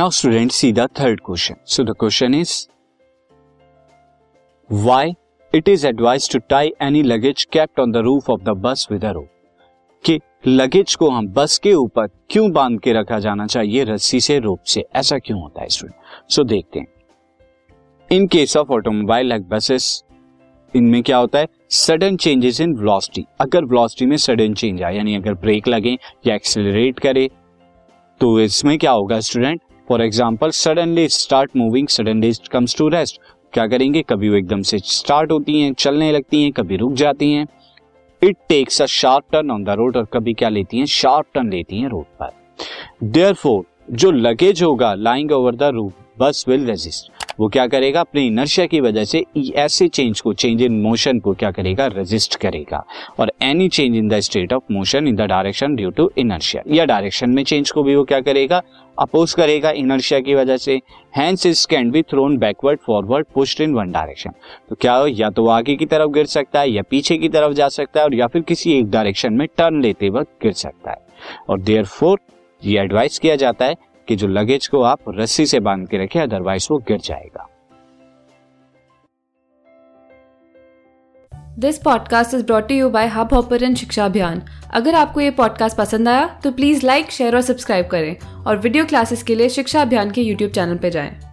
[0.00, 2.52] Now student see the third question so the question is
[4.70, 5.12] why
[5.54, 9.04] it is advise to tie any luggage kept on the roof of the bus with
[9.04, 9.28] a rope
[10.04, 14.38] कि luggage को हम बस के ऊपर क्यों बाँध के रखा जाना चाहिए रस्सी से
[14.38, 14.84] रोप से?
[14.96, 16.86] ऐसा क्यों होता है स्टूडेंट सो so, देखते हैं।
[18.12, 20.04] In case of automobile like buses
[20.76, 21.46] इनमें क्या होता है?
[21.70, 26.34] सडन चेंजेस इन वेलोसिटी अगर वेलोसिटी में सडन चेंज आए यानी अगर ब्रेक लगे या
[26.34, 27.30] एक्सेलरेट करे
[28.20, 33.20] तो इसमें क्या होगा student for example suddenly start moving suddenly comes to rest
[33.52, 34.02] क्या करेंगे?
[34.02, 37.46] कभी वो एकदम से स्टार्ट होती हैं, चलने लगती हैं, कभी रुक जाती हैं।
[38.22, 40.86] It takes a sharp turn on the road और कभी क्या लेती हैं?
[40.86, 42.30] शार्प टर्न लेती हैं रोड पर।
[43.04, 43.34] देयर
[43.92, 47.10] जो लगेज होगा lying over the roof bus will resist.
[47.40, 48.00] वो क्या करेगा?
[48.00, 49.24] अपने इनर्शिया की वजह से
[49.56, 51.86] ऐसे चेंज को चेंज इन मोशन को क्या करेगा?
[51.86, 52.82] रेजिस्ट करेगा।
[53.18, 56.84] और any change in the state of motion in the direction due to inertia या
[56.84, 58.62] डायरेक्शन में चेंज को भी वो क्या करेगा?
[58.98, 60.80] अपोज करेगा इनर्शिया की वजह से।
[61.16, 64.30] Hence is can be thrown backward forward pushed in one direction
[64.70, 65.06] तो क्या हो?
[65.06, 68.06] या तो आगे की तरफ़ गिर सकता है, या पीछे की तरफ़ जा सकता है,
[68.06, 70.98] और या फिर किसी एक डायरेक्शन में टर्न लेते वक्त गिर सकता है।
[71.48, 72.16] और देयर
[72.62, 73.74] ये एडवाइस किया जाता है
[74.08, 77.46] कि जो लगेज को आप रस्सी से बाँध के रखें अदरवाइज़ वो गिर जाएगा।
[81.58, 86.40] This podcast is brought you by Hubhopper शिक्षा अभियान अगर आपको ये पॉडकास्ट पसंद आया
[86.44, 90.22] तो प्लीज़ लाइक शेयर और सब्सक्राइब करें। और वीडियो क्लासेस के लिए शिक्षा अभियान के
[90.22, 91.29] यूट्यूब चैनल पर जाएँ।